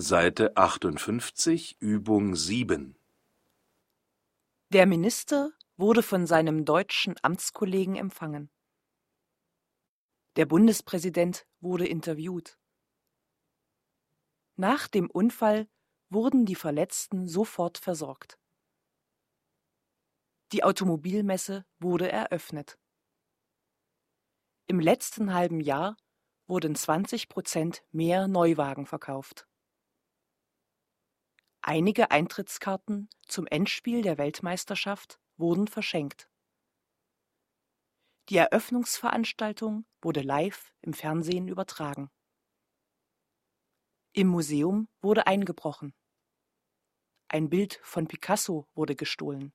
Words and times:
Seite 0.00 0.56
58, 0.56 1.76
Übung 1.80 2.36
7. 2.36 2.96
Der 4.68 4.86
Minister 4.86 5.50
wurde 5.76 6.04
von 6.04 6.24
seinem 6.24 6.64
deutschen 6.64 7.16
Amtskollegen 7.20 7.96
empfangen. 7.96 8.48
Der 10.36 10.46
Bundespräsident 10.46 11.48
wurde 11.58 11.88
interviewt. 11.88 12.60
Nach 14.54 14.86
dem 14.86 15.10
Unfall 15.10 15.68
wurden 16.10 16.46
die 16.46 16.54
Verletzten 16.54 17.26
sofort 17.26 17.76
versorgt. 17.76 18.38
Die 20.52 20.62
Automobilmesse 20.62 21.66
wurde 21.80 22.08
eröffnet. 22.08 22.78
Im 24.68 24.78
letzten 24.78 25.34
halben 25.34 25.58
Jahr 25.58 25.96
wurden 26.46 26.76
20 26.76 27.28
Prozent 27.28 27.82
mehr 27.90 28.28
Neuwagen 28.28 28.86
verkauft. 28.86 29.48
Einige 31.70 32.10
Eintrittskarten 32.10 33.10
zum 33.26 33.46
Endspiel 33.46 34.00
der 34.00 34.16
Weltmeisterschaft 34.16 35.20
wurden 35.36 35.66
verschenkt. 35.66 36.30
Die 38.30 38.38
Eröffnungsveranstaltung 38.38 39.84
wurde 40.00 40.22
live 40.22 40.72
im 40.80 40.94
Fernsehen 40.94 41.46
übertragen. 41.46 42.10
Im 44.14 44.28
Museum 44.28 44.88
wurde 45.02 45.26
eingebrochen. 45.26 45.92
Ein 47.28 47.50
Bild 47.50 47.78
von 47.82 48.08
Picasso 48.08 48.66
wurde 48.72 48.96
gestohlen. 48.96 49.52